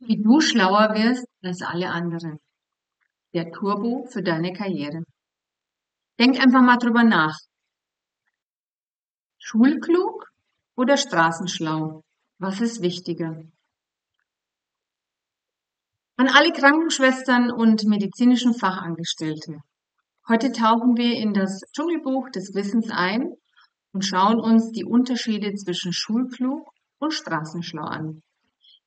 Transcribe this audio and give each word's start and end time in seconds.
Wie 0.00 0.20
du 0.20 0.40
schlauer 0.40 0.94
wirst 0.94 1.26
als 1.42 1.62
alle 1.62 1.90
anderen. 1.90 2.40
Der 3.32 3.50
Turbo 3.50 4.06
für 4.10 4.22
deine 4.22 4.52
Karriere. 4.52 5.04
Denk 6.18 6.40
einfach 6.40 6.62
mal 6.62 6.76
drüber 6.76 7.02
nach. 7.02 7.36
Schulklug 9.38 10.30
oder 10.76 10.96
straßenschlau? 10.96 12.02
Was 12.38 12.60
ist 12.60 12.82
wichtiger? 12.82 13.42
An 16.16 16.28
alle 16.28 16.52
Krankenschwestern 16.52 17.50
und 17.50 17.84
medizinischen 17.84 18.54
Fachangestellte. 18.54 19.58
Heute 20.28 20.52
tauchen 20.52 20.96
wir 20.96 21.16
in 21.16 21.34
das 21.34 21.60
Dschungelbuch 21.72 22.30
des 22.30 22.54
Wissens 22.54 22.90
ein 22.90 23.34
und 23.92 24.04
schauen 24.04 24.40
uns 24.40 24.70
die 24.70 24.84
Unterschiede 24.84 25.54
zwischen 25.54 25.92
schulklug 25.92 26.68
und 26.98 27.12
straßenschlau 27.12 27.82
an. 27.84 28.22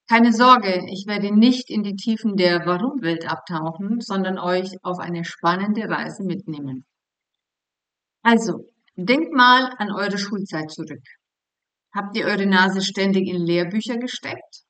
Keine 0.09 0.31
Sorge, 0.31 0.85
ich 0.89 1.05
werde 1.05 1.35
nicht 1.35 1.69
in 1.69 1.83
die 1.83 1.97
Tiefen 1.97 2.37
der 2.37 2.65
Warum-Welt 2.65 3.29
abtauchen, 3.29 3.99
sondern 3.99 4.39
euch 4.39 4.77
auf 4.81 4.99
eine 4.99 5.25
spannende 5.25 5.89
Reise 5.89 6.23
mitnehmen. 6.23 6.85
Also, 8.23 8.69
denkt 8.95 9.33
mal 9.33 9.73
an 9.77 9.91
eure 9.91 10.17
Schulzeit 10.17 10.71
zurück. 10.71 11.03
Habt 11.93 12.15
ihr 12.15 12.25
eure 12.25 12.45
Nase 12.45 12.81
ständig 12.81 13.27
in 13.27 13.45
Lehrbücher 13.45 13.97
gesteckt, 13.97 14.63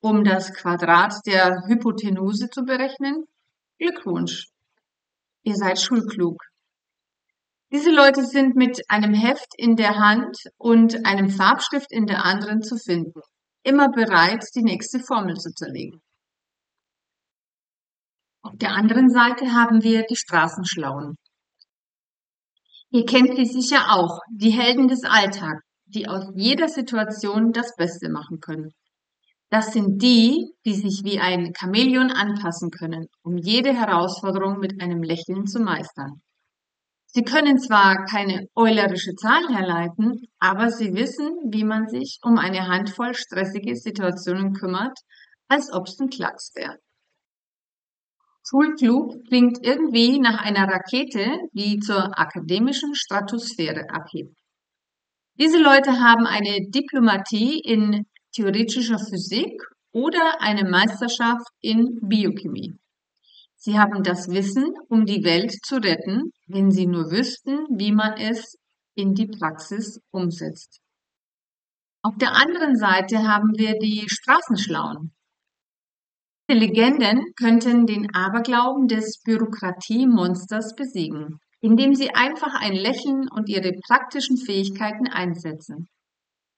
um 0.00 0.22
das 0.22 0.52
Quadrat 0.52 1.14
der 1.24 1.62
Hypotenuse 1.66 2.50
zu 2.50 2.64
berechnen? 2.64 3.24
Glückwunsch! 3.78 4.48
Ihr 5.44 5.54
seid 5.54 5.80
schulklug. 5.80 6.42
Diese 7.72 7.90
Leute 7.90 8.22
sind 8.26 8.54
mit 8.54 8.82
einem 8.88 9.14
Heft 9.14 9.54
in 9.56 9.76
der 9.76 9.96
Hand 9.96 10.36
und 10.58 11.06
einem 11.06 11.30
Farbstift 11.30 11.90
in 11.90 12.06
der 12.06 12.26
anderen 12.26 12.60
zu 12.62 12.76
finden 12.76 13.22
immer 13.64 13.90
bereit, 13.90 14.44
die 14.54 14.62
nächste 14.62 15.00
Formel 15.00 15.36
zu 15.36 15.52
zerlegen. 15.52 16.00
Auf 18.42 18.52
der 18.56 18.72
anderen 18.72 19.10
Seite 19.10 19.52
haben 19.52 19.82
wir 19.82 20.04
die 20.04 20.16
Straßenschlauen. 20.16 21.16
Ihr 22.90 23.06
kennt 23.06 23.34
sie 23.34 23.46
sicher 23.46 23.86
auch, 23.90 24.20
die 24.30 24.50
Helden 24.50 24.86
des 24.86 25.02
Alltags, 25.02 25.64
die 25.86 26.06
aus 26.06 26.26
jeder 26.36 26.68
Situation 26.68 27.52
das 27.52 27.74
Beste 27.76 28.08
machen 28.08 28.40
können. 28.40 28.70
Das 29.50 29.72
sind 29.72 30.02
die, 30.02 30.52
die 30.64 30.74
sich 30.74 31.02
wie 31.04 31.18
ein 31.18 31.52
Chamäleon 31.58 32.10
anpassen 32.10 32.70
können, 32.70 33.06
um 33.22 33.36
jede 33.36 33.72
Herausforderung 33.72 34.58
mit 34.58 34.80
einem 34.80 35.02
Lächeln 35.02 35.46
zu 35.46 35.60
meistern. 35.60 36.22
Sie 37.16 37.22
können 37.22 37.60
zwar 37.60 38.06
keine 38.06 38.48
eulerische 38.56 39.14
Zahl 39.14 39.46
herleiten, 39.48 40.26
aber 40.40 40.70
sie 40.70 40.94
wissen, 40.94 41.30
wie 41.52 41.62
man 41.62 41.86
sich 41.86 42.18
um 42.24 42.38
eine 42.38 42.66
Handvoll 42.66 43.14
stressige 43.14 43.76
Situationen 43.76 44.52
kümmert, 44.52 44.98
als 45.46 45.72
ob 45.72 45.86
es 45.86 46.00
ein 46.00 46.08
Klacks 46.08 46.50
wäre. 46.56 46.76
Schulklug 48.44 49.24
klingt 49.28 49.64
irgendwie 49.64 50.18
nach 50.18 50.42
einer 50.44 50.66
Rakete, 50.66 51.38
die 51.52 51.78
zur 51.78 52.18
akademischen 52.18 52.96
Stratosphäre 52.96 53.88
abhebt. 53.90 54.36
Diese 55.38 55.62
Leute 55.62 55.92
haben 56.00 56.26
eine 56.26 56.68
Diplomatie 56.68 57.60
in 57.60 58.06
theoretischer 58.34 58.98
Physik 58.98 59.62
oder 59.92 60.40
eine 60.40 60.68
Meisterschaft 60.68 61.46
in 61.60 62.00
Biochemie. 62.02 62.74
Sie 63.64 63.78
haben 63.78 64.02
das 64.02 64.28
Wissen, 64.28 64.74
um 64.90 65.06
die 65.06 65.24
Welt 65.24 65.50
zu 65.64 65.76
retten, 65.76 66.32
wenn 66.46 66.70
sie 66.70 66.86
nur 66.86 67.10
wüssten, 67.10 67.60
wie 67.70 67.92
man 67.92 68.12
es 68.18 68.58
in 68.94 69.14
die 69.14 69.26
Praxis 69.26 70.00
umsetzt. 70.10 70.80
Auf 72.02 72.14
der 72.18 72.32
anderen 72.32 72.76
Seite 72.76 73.26
haben 73.26 73.52
wir 73.56 73.78
die 73.78 74.04
Straßenschlauen. 74.06 75.14
Die 76.50 76.56
Legenden 76.56 77.24
könnten 77.38 77.86
den 77.86 78.14
Aberglauben 78.14 78.86
des 78.86 79.22
Bürokratiemonsters 79.24 80.74
besiegen, 80.76 81.38
indem 81.62 81.94
sie 81.94 82.10
einfach 82.14 82.52
ein 82.60 82.74
Lächeln 82.74 83.30
und 83.30 83.48
ihre 83.48 83.72
praktischen 83.88 84.36
Fähigkeiten 84.36 85.08
einsetzen. 85.08 85.88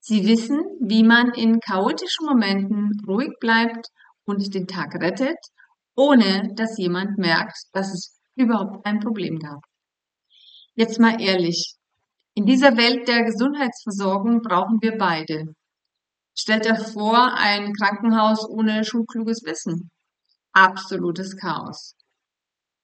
Sie 0.01 0.27
wissen, 0.27 0.59
wie 0.81 1.03
man 1.03 1.33
in 1.33 1.61
chaotischen 1.61 2.25
Momenten 2.25 2.91
ruhig 3.07 3.31
bleibt 3.39 3.87
und 4.25 4.53
den 4.53 4.67
Tag 4.67 4.93
rettet 4.95 5.37
ohne 5.97 6.53
dass 6.55 6.77
jemand 6.77 7.17
merkt, 7.17 7.57
dass 7.73 7.91
es 7.91 8.17
überhaupt 8.35 8.85
ein 8.85 8.99
Problem 8.99 9.39
gab. 9.39 9.61
Jetzt 10.75 10.99
mal 10.99 11.19
ehrlich, 11.19 11.75
in 12.35 12.45
dieser 12.45 12.77
Welt 12.77 13.07
der 13.07 13.23
Gesundheitsversorgung 13.23 14.41
brauchen 14.41 14.77
wir 14.79 14.95
beide. 14.95 15.55
Stellt 16.37 16.67
euch 16.71 16.93
vor, 16.93 17.33
ein 17.33 17.73
Krankenhaus 17.73 18.47
ohne 18.47 18.83
schulkluges 18.83 19.43
Wissen. 19.43 19.89
Absolutes 20.53 21.35
Chaos. 21.35 21.95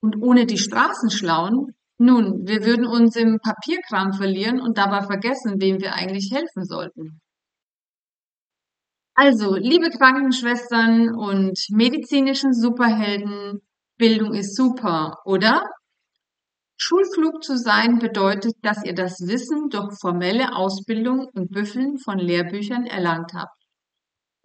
Und 0.02 0.22
ohne 0.22 0.48
die 0.48 0.58
Straßenschlauen, 0.58 1.76
nun, 2.00 2.48
wir 2.48 2.66
würden 2.66 2.88
uns 2.88 3.16
im 3.16 3.38
Papierkram 3.40 4.14
verlieren 4.14 4.60
und 4.60 4.80
dabei 4.80 5.04
vergessen, 5.06 5.62
wem 5.62 5.80
wir 5.80 5.94
eigentlich 5.94 6.32
helfen 6.34 6.66
sollten. 6.66 7.22
Also, 9.16 9.56
liebe 9.56 9.92
Krankenschwestern 9.92 11.14
und 11.14 11.60
medizinischen 11.70 12.52
Superhelden, 12.52 13.62
Bildung 13.98 14.34
ist 14.34 14.56
super, 14.56 15.20
oder? 15.26 15.70
Schulklug 16.78 17.44
zu 17.44 17.56
sein 17.56 18.00
bedeutet, 18.00 18.56
dass 18.64 18.84
ihr 18.84 18.96
das 18.96 19.20
Wissen 19.28 19.70
durch 19.70 19.94
formelle 20.02 20.56
Ausbildung 20.56 21.30
und 21.34 21.52
Büffeln 21.52 22.00
von 22.00 22.18
Lehrbüchern 22.18 22.88
erlangt 22.88 23.34
habt. 23.36 23.56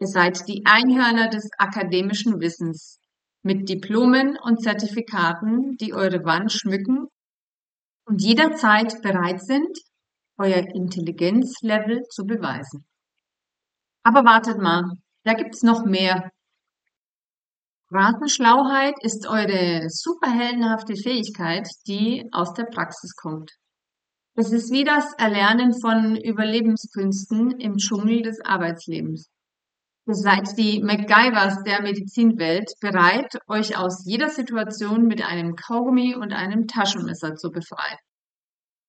Ihr 0.00 0.06
seid 0.06 0.46
die 0.46 0.62
Einhörner 0.66 1.28
des 1.28 1.48
akademischen 1.56 2.38
Wissens 2.38 3.00
mit 3.42 3.68
Diplomen 3.70 4.36
und 4.42 4.62
Zertifikaten, 4.62 5.76
die 5.78 5.94
eure 5.94 6.24
Wand 6.24 6.52
schmücken 6.52 7.06
und 8.04 8.22
jederzeit 8.22 9.00
bereit 9.00 9.42
sind, 9.42 9.78
euer 10.36 10.62
Intelligenzlevel 10.74 12.02
zu 12.10 12.24
beweisen. 12.24 12.87
Aber 14.08 14.24
wartet 14.24 14.56
mal, 14.56 14.84
da 15.24 15.34
gibt's 15.34 15.62
noch 15.62 15.84
mehr. 15.84 16.30
Ratenschlauheit 17.90 18.94
ist 19.02 19.28
eure 19.28 19.90
superheldenhafte 19.90 20.96
Fähigkeit, 20.96 21.68
die 21.86 22.26
aus 22.32 22.54
der 22.54 22.64
Praxis 22.64 23.14
kommt. 23.16 23.50
Es 24.34 24.50
ist 24.50 24.72
wie 24.72 24.84
das 24.84 25.12
Erlernen 25.18 25.78
von 25.78 26.16
Überlebenskünsten 26.16 27.50
im 27.60 27.76
Dschungel 27.76 28.22
des 28.22 28.40
Arbeitslebens. 28.42 29.28
Ihr 30.06 30.14
seid 30.14 30.56
die 30.56 30.82
MacGyvers 30.82 31.62
der 31.64 31.82
Medizinwelt, 31.82 32.72
bereit, 32.80 33.38
euch 33.46 33.76
aus 33.76 34.06
jeder 34.06 34.30
Situation 34.30 35.02
mit 35.02 35.20
einem 35.20 35.54
Kaugummi 35.54 36.14
und 36.14 36.32
einem 36.32 36.66
Taschenmesser 36.66 37.34
zu 37.34 37.50
befreien. 37.50 37.98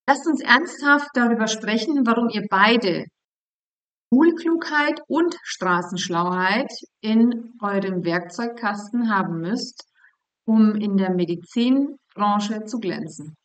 Lasst 0.08 0.26
uns 0.26 0.40
ernsthaft 0.40 1.10
darüber 1.12 1.46
sprechen, 1.46 2.06
warum 2.06 2.30
ihr 2.30 2.46
beide 2.48 3.04
Schulklugheit 4.12 5.00
und 5.06 5.36
Straßenschlauheit 5.44 6.72
in 7.00 7.54
eurem 7.62 8.04
Werkzeugkasten 8.04 9.08
haben 9.08 9.40
müsst, 9.40 9.84
um 10.44 10.74
in 10.74 10.96
der 10.96 11.14
Medizinbranche 11.14 12.64
zu 12.64 12.80
glänzen. 12.80 13.36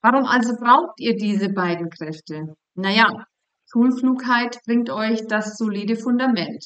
Warum 0.00 0.26
also 0.26 0.54
braucht 0.54 1.00
ihr 1.00 1.16
diese 1.16 1.48
beiden 1.48 1.90
Kräfte? 1.90 2.54
Naja, 2.76 3.26
Schulklugheit 3.68 4.60
bringt 4.64 4.90
euch 4.90 5.26
das 5.26 5.56
solide 5.56 5.96
Fundament. 5.96 6.64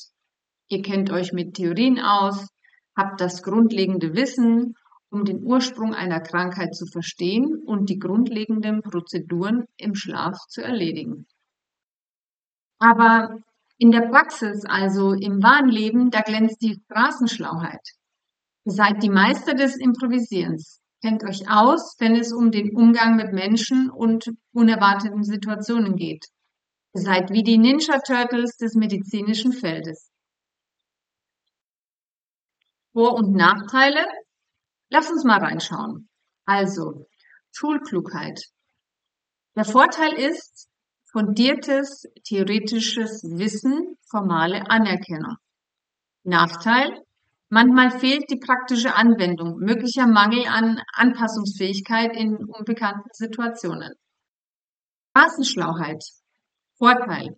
Ihr 0.69 0.83
kennt 0.83 1.11
euch 1.11 1.33
mit 1.33 1.55
Theorien 1.55 1.99
aus, 2.01 2.47
habt 2.95 3.23
das 3.23 3.43
grundlegende 3.43 4.15
Wissen, 4.15 4.75
um 5.09 5.25
den 5.25 5.43
Ursprung 5.43 5.95
einer 5.95 6.21
Krankheit 6.21 6.75
zu 6.75 6.85
verstehen 6.85 7.63
und 7.65 7.89
die 7.89 7.99
grundlegenden 7.99 8.83
Prozeduren 8.83 9.65
im 9.79 9.95
Schlaf 9.95 10.37
zu 10.49 10.61
erledigen. 10.63 11.27
Aber 12.79 13.39
in 13.79 13.91
der 13.91 14.09
Praxis, 14.09 14.65
also 14.65 15.13
im 15.13 15.43
wahren 15.43 15.69
Leben, 15.69 16.11
da 16.11 16.21
glänzt 16.21 16.61
die 16.63 16.81
Straßenschlauheit. 16.85 17.81
Ihr 18.65 18.73
seid 18.73 19.03
die 19.03 19.11
Meister 19.11 19.55
des 19.55 19.77
Improvisierens. 19.77 20.81
Kennt 21.01 21.23
euch 21.23 21.49
aus, 21.49 21.95
wenn 21.99 22.17
es 22.17 22.33
um 22.33 22.51
den 22.51 22.75
Umgang 22.75 23.17
mit 23.17 23.33
Menschen 23.33 23.89
und 23.89 24.31
unerwarteten 24.53 25.23
Situationen 25.23 25.97
geht. 25.97 26.27
Ihr 26.95 27.03
seid 27.03 27.31
wie 27.31 27.45
die 27.45 27.59
Ninja 27.59 28.01
Turtles 28.01 28.57
des 28.57 28.75
medizinischen 28.75 29.53
Feldes. 29.53 30.11
Vor- 32.93 33.15
und 33.15 33.33
Nachteile? 33.33 34.05
Lass 34.91 35.09
uns 35.09 35.23
mal 35.23 35.39
reinschauen. 35.39 36.09
Also, 36.47 37.07
Schulklugheit. 37.53 38.41
Der 39.55 39.65
Vorteil 39.65 40.15
ist, 40.15 40.69
fundiertes 41.13 42.05
theoretisches 42.27 43.23
Wissen, 43.25 43.97
formale 44.11 44.71
Anerkennung. 44.71 45.37
Nachteil? 46.25 47.03
Manchmal 47.51 47.99
fehlt 47.99 48.31
die 48.31 48.39
praktische 48.39 48.95
Anwendung, 48.95 49.57
möglicher 49.59 50.07
Mangel 50.07 50.47
an 50.47 50.83
Anpassungsfähigkeit 50.93 52.15
in 52.15 52.37
unbekannten 52.37 53.09
Situationen. 53.13 53.95
Straßenschlauheit. 55.11 56.05
Vorteil. 56.77 57.37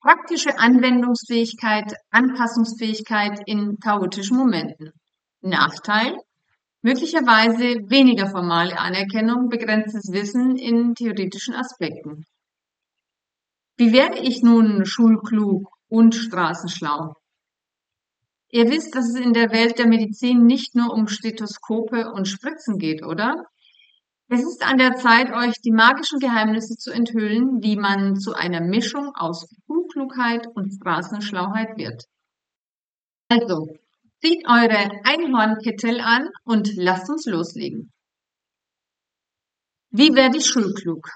Praktische 0.00 0.58
Anwendungsfähigkeit, 0.58 1.94
Anpassungsfähigkeit 2.10 3.40
in 3.46 3.78
chaotischen 3.82 4.36
Momenten. 4.36 4.92
Nachteil? 5.40 6.16
Möglicherweise 6.82 7.80
weniger 7.88 8.28
formale 8.28 8.78
Anerkennung, 8.78 9.48
begrenztes 9.48 10.12
Wissen 10.12 10.56
in 10.56 10.94
theoretischen 10.94 11.54
Aspekten. 11.54 12.24
Wie 13.78 13.92
werde 13.92 14.18
ich 14.18 14.42
nun 14.42 14.84
schulklug 14.84 15.70
und 15.88 16.12
straßenschlau? 16.12 17.14
Ihr 18.50 18.68
wisst, 18.70 18.96
dass 18.96 19.08
es 19.08 19.14
in 19.14 19.32
der 19.32 19.52
Welt 19.52 19.78
der 19.78 19.86
Medizin 19.86 20.46
nicht 20.46 20.74
nur 20.74 20.92
um 20.92 21.06
Stethoskope 21.06 22.10
und 22.10 22.26
Spritzen 22.26 22.78
geht, 22.78 23.04
oder? 23.04 23.44
Es 24.28 24.40
ist 24.40 24.64
an 24.64 24.78
der 24.78 24.96
Zeit, 24.96 25.30
euch 25.32 25.54
die 25.64 25.70
magischen 25.70 26.18
Geheimnisse 26.18 26.74
zu 26.74 26.90
enthüllen, 26.90 27.62
wie 27.62 27.76
man 27.76 28.16
zu 28.16 28.34
einer 28.34 28.60
Mischung 28.60 29.12
aus 29.14 29.48
Unklugheit 29.68 30.48
und 30.54 30.74
Straßenschlauheit 30.74 31.76
wird. 31.76 32.02
Also, 33.28 33.68
zieht 34.20 34.44
eure 34.48 34.90
Einhornkittel 35.04 36.00
an 36.00 36.30
und 36.42 36.74
lasst 36.74 37.08
uns 37.08 37.26
loslegen. 37.26 37.92
Wie 39.90 40.14
werde 40.16 40.38
ich 40.38 40.46
schulklug? 40.46 41.08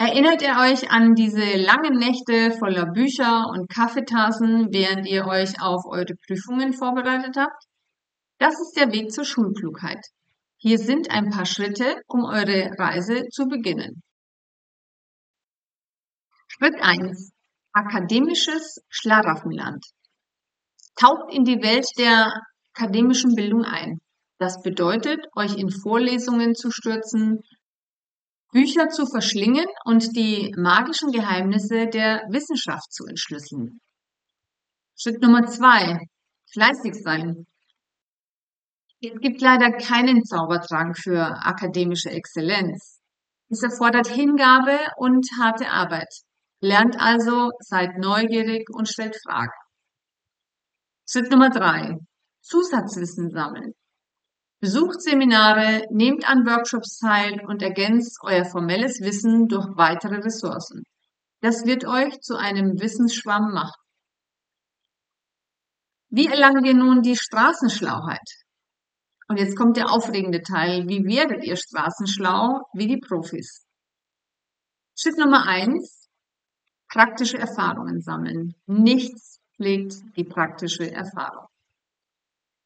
Erinnert 0.00 0.42
ihr 0.42 0.56
euch 0.60 0.92
an 0.92 1.16
diese 1.16 1.56
langen 1.56 1.98
Nächte 1.98 2.56
voller 2.56 2.86
Bücher 2.86 3.46
und 3.50 3.68
Kaffeetassen, 3.68 4.68
während 4.70 5.08
ihr 5.08 5.26
euch 5.26 5.60
auf 5.60 5.84
eure 5.86 6.14
Prüfungen 6.24 6.72
vorbereitet 6.72 7.36
habt? 7.36 7.64
Das 8.38 8.54
ist 8.60 8.74
der 8.76 8.92
Weg 8.92 9.10
zur 9.10 9.24
Schulklugheit. 9.24 9.98
Hier 10.56 10.78
sind 10.78 11.10
ein 11.10 11.30
paar 11.30 11.46
Schritte, 11.46 11.96
um 12.06 12.24
eure 12.24 12.70
Reise 12.78 13.24
zu 13.30 13.46
beginnen. 13.46 14.04
Schritt 16.46 16.76
1. 16.80 17.32
Akademisches 17.72 18.78
Schlaraffenland. 18.88 19.84
Taucht 20.94 21.32
in 21.32 21.42
die 21.42 21.60
Welt 21.60 21.88
der 21.98 22.32
akademischen 22.72 23.34
Bildung 23.34 23.64
ein. 23.64 23.98
Das 24.38 24.62
bedeutet, 24.62 25.26
euch 25.34 25.56
in 25.56 25.70
Vorlesungen 25.70 26.54
zu 26.54 26.70
stürzen, 26.70 27.40
Bücher 28.52 28.88
zu 28.88 29.06
verschlingen 29.06 29.66
und 29.84 30.16
die 30.16 30.54
magischen 30.56 31.12
Geheimnisse 31.12 31.86
der 31.86 32.22
Wissenschaft 32.30 32.92
zu 32.92 33.04
entschlüsseln. 33.06 33.80
Schritt 34.96 35.20
Nummer 35.22 35.46
zwei. 35.46 35.98
Fleißig 36.52 36.94
sein. 36.94 37.46
Es 39.00 39.20
gibt 39.20 39.40
leider 39.42 39.70
keinen 39.72 40.24
Zaubertrank 40.24 40.98
für 40.98 41.20
akademische 41.20 42.10
Exzellenz. 42.10 43.00
Es 43.50 43.62
erfordert 43.62 44.08
Hingabe 44.08 44.78
und 44.96 45.26
harte 45.38 45.68
Arbeit. 45.68 46.12
Lernt 46.60 46.98
also, 46.98 47.50
seid 47.60 47.98
neugierig 47.98 48.68
und 48.70 48.88
stellt 48.88 49.16
Fragen. 49.22 49.52
Schritt 51.08 51.30
Nummer 51.30 51.50
drei. 51.50 51.96
Zusatzwissen 52.42 53.30
sammeln. 53.30 53.74
Besucht 54.60 55.00
Seminare, 55.02 55.86
nehmt 55.90 56.28
an 56.28 56.44
Workshops 56.44 56.98
teil 56.98 57.40
und 57.46 57.62
ergänzt 57.62 58.18
euer 58.22 58.44
formelles 58.44 59.00
Wissen 59.00 59.46
durch 59.46 59.66
weitere 59.76 60.16
Ressourcen. 60.16 60.82
Das 61.40 61.64
wird 61.64 61.84
euch 61.86 62.18
zu 62.20 62.36
einem 62.36 62.80
Wissensschwamm 62.80 63.52
machen. 63.52 63.80
Wie 66.10 66.26
erlangen 66.26 66.64
wir 66.64 66.74
nun 66.74 67.02
die 67.02 67.16
Straßenschlauheit? 67.16 68.26
Und 69.28 69.38
jetzt 69.38 69.56
kommt 69.56 69.76
der 69.76 69.92
aufregende 69.92 70.42
Teil. 70.42 70.88
Wie 70.88 71.04
werdet 71.04 71.44
ihr 71.44 71.56
straßenschlau 71.56 72.62
wie 72.72 72.88
die 72.88 72.98
Profis? 72.98 73.64
Schritt 74.98 75.18
Nummer 75.18 75.46
eins. 75.46 76.08
Praktische 76.90 77.38
Erfahrungen 77.38 78.00
sammeln. 78.00 78.54
Nichts 78.66 79.38
pflegt 79.54 79.96
die 80.16 80.24
praktische 80.24 80.90
Erfahrung. 80.90 81.46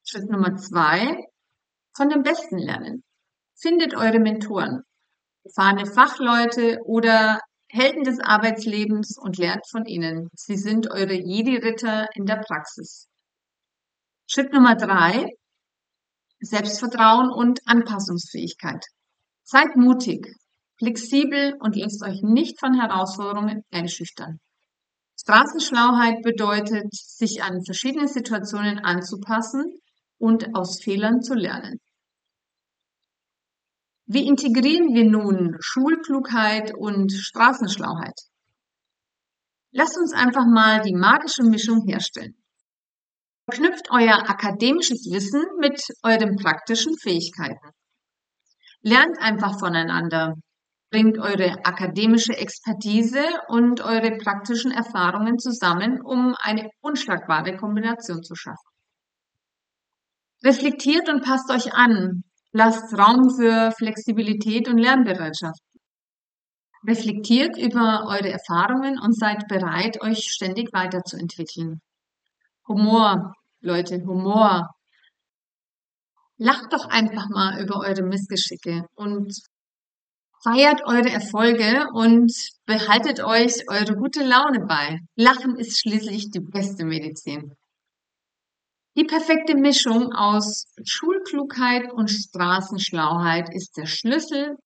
Schritt 0.05 0.31
Nummer 0.31 0.56
zwei. 0.56 1.27
Von 1.94 2.09
dem 2.09 2.23
Besten 2.23 2.59
lernen. 2.59 3.05
Findet 3.55 3.94
eure 3.94 4.19
Mentoren. 4.19 4.83
Erfahrene 5.44 5.87
Fachleute 5.87 6.79
oder 6.85 7.41
Helden 7.69 8.05
des 8.05 8.19
Arbeitslebens 8.21 9.17
und 9.19 9.39
lernt 9.39 9.67
von 9.71 9.85
ihnen. 9.87 10.29
Sie 10.35 10.56
sind 10.56 10.91
eure 10.91 11.15
Jedi-Ritter 11.15 12.06
in 12.15 12.25
der 12.25 12.37
Praxis. 12.37 13.09
Schritt 14.27 14.53
Nummer 14.53 14.75
drei. 14.77 15.27
Selbstvertrauen 16.41 17.31
und 17.31 17.61
Anpassungsfähigkeit. 17.67 18.85
Seid 19.44 19.77
mutig, 19.77 20.27
flexibel 20.79 21.55
und 21.61 21.77
lasst 21.77 22.03
euch 22.03 22.23
nicht 22.23 22.59
von 22.59 22.79
Herausforderungen 22.81 23.62
einschüchtern. 23.71 24.41
Straßenschlauheit 25.21 26.23
bedeutet, 26.23 26.93
sich 26.93 27.43
an 27.43 27.62
verschiedene 27.65 28.09
Situationen 28.09 28.79
anzupassen 28.81 29.79
und 30.19 30.55
aus 30.55 30.83
Fehlern 30.83 31.21
zu 31.21 31.35
lernen. 31.35 31.79
Wie 34.14 34.26
integrieren 34.26 34.93
wir 34.93 35.09
nun 35.09 35.56
Schulklugheit 35.61 36.75
und 36.76 37.11
Straßenschlauheit? 37.11 38.12
Lasst 39.70 39.97
uns 39.97 40.12
einfach 40.12 40.44
mal 40.44 40.82
die 40.82 40.94
magische 40.94 41.44
Mischung 41.44 41.87
herstellen. 41.87 42.35
Verknüpft 43.49 43.88
euer 43.91 44.29
akademisches 44.29 45.09
Wissen 45.11 45.43
mit 45.61 45.81
euren 46.03 46.37
praktischen 46.37 46.94
Fähigkeiten. 46.99 47.70
Lernt 48.82 49.19
einfach 49.19 49.59
voneinander. 49.59 50.35
Bringt 50.91 51.19
eure 51.19 51.65
akademische 51.65 52.37
Expertise 52.37 53.25
und 53.49 53.81
eure 53.81 54.19
praktischen 54.19 54.73
Erfahrungen 54.73 55.38
zusammen, 55.38 56.03
um 56.03 56.35
eine 56.38 56.69
unschlagbare 56.82 57.56
Kombination 57.56 58.23
zu 58.23 58.35
schaffen. 58.35 58.69
Reflektiert 60.44 61.08
und 61.08 61.25
passt 61.25 61.50
euch 61.50 61.73
an. 61.73 62.25
Lasst 62.55 62.93
Raum 62.99 63.31
für 63.31 63.73
Flexibilität 63.73 64.69
und 64.69 64.77
Lernbereitschaft. 64.77 65.61
Reflektiert 66.87 67.57
über 67.57 68.05
eure 68.09 68.31
Erfahrungen 68.31 68.99
und 68.99 69.17
seid 69.17 69.49
bereit, 69.49 70.03
euch 70.03 70.25
ständig 70.31 70.71
weiterzuentwickeln. 70.73 71.81
Humor, 72.69 73.33
Leute, 73.61 74.03
Humor. 74.05 74.69
Lacht 76.37 76.73
doch 76.73 76.89
einfach 76.91 77.29
mal 77.31 77.59
über 77.63 77.81
eure 77.81 78.03
Missgeschicke 78.03 78.85
und 78.97 79.33
feiert 80.43 80.83
eure 80.85 81.09
Erfolge 81.09 81.87
und 81.95 82.33
behaltet 82.67 83.25
euch 83.25 83.65
eure 83.69 83.95
gute 83.95 84.25
Laune 84.25 84.67
bei. 84.67 84.99
Lachen 85.17 85.57
ist 85.57 85.79
schließlich 85.79 86.31
die 86.31 86.41
beste 86.41 86.85
Medizin. 86.85 87.55
Die 88.94 89.05
perfekte 89.05 89.55
Mischung 89.55 90.13
aus 90.13 90.67
Schulklugheit 90.84 91.91
und 91.93 92.11
Straßenschlauheit 92.11 93.49
ist 93.55 93.77
der 93.79 93.87
Schlüssel 93.87 94.56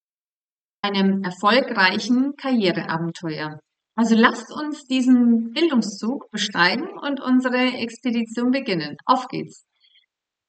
einem 0.82 1.22
erfolgreichen 1.22 2.34
Karriereabenteuer. 2.36 3.60
Also 3.94 4.16
lasst 4.16 4.52
uns 4.52 4.84
diesen 4.86 5.52
Bildungszug 5.52 6.28
besteigen 6.32 6.88
und 7.00 7.20
unsere 7.20 7.78
Expedition 7.78 8.50
beginnen. 8.50 8.96
Auf 9.04 9.28
geht's. 9.28 9.64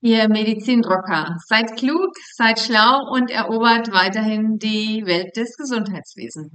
Ihr 0.01 0.27
Medizinrocker, 0.27 1.37
seid 1.45 1.75
klug, 1.77 2.11
seid 2.33 2.59
schlau 2.59 3.09
und 3.11 3.29
erobert 3.29 3.91
weiterhin 3.91 4.57
die 4.57 5.03
Welt 5.05 5.35
des 5.37 5.55
Gesundheitswesens. 5.55 6.51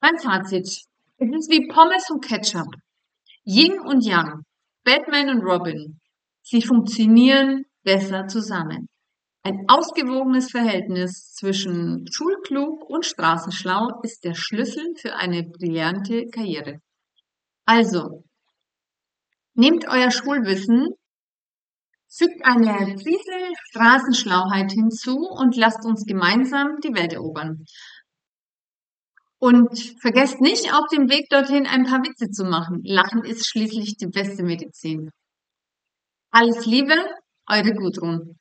Mein 0.00 0.18
Fazit. 0.18 0.66
Es 1.16 1.28
ist 1.30 1.50
wie 1.50 1.66
Pommes 1.68 2.10
und 2.10 2.22
Ketchup. 2.22 2.68
Yin 3.44 3.80
und 3.80 4.04
Yang. 4.04 4.44
Batman 4.84 5.30
und 5.30 5.42
Robin. 5.42 5.98
Sie 6.42 6.60
funktionieren 6.60 7.64
besser 7.82 8.26
zusammen. 8.26 8.88
Ein 9.42 9.64
ausgewogenes 9.66 10.50
Verhältnis 10.50 11.32
zwischen 11.34 12.06
schulklug 12.10 12.88
und 12.88 13.06
straßenschlau 13.06 14.00
ist 14.02 14.24
der 14.24 14.34
Schlüssel 14.34 14.94
für 14.98 15.14
eine 15.14 15.42
brillante 15.42 16.26
Karriere. 16.26 16.80
Also, 17.64 18.24
nehmt 19.54 19.86
euer 19.88 20.10
Schulwissen, 20.10 20.88
fügt 22.08 22.44
eine 22.44 22.94
Prise 22.94 23.54
Straßenschlauheit 23.70 24.70
hinzu 24.72 25.16
und 25.16 25.56
lasst 25.56 25.84
uns 25.86 26.04
gemeinsam 26.04 26.78
die 26.82 26.94
Welt 26.94 27.14
erobern. 27.14 27.64
Und 29.44 29.78
vergesst 30.00 30.40
nicht, 30.40 30.72
auf 30.72 30.86
dem 30.90 31.10
Weg 31.10 31.28
dorthin 31.28 31.66
ein 31.66 31.84
paar 31.84 32.02
Witze 32.02 32.30
zu 32.30 32.44
machen. 32.44 32.80
Lachen 32.82 33.24
ist 33.24 33.46
schließlich 33.46 33.98
die 33.98 34.06
beste 34.06 34.42
Medizin. 34.42 35.10
Alles 36.30 36.64
Liebe, 36.64 36.94
eure 37.46 37.74
Gudrun. 37.74 38.38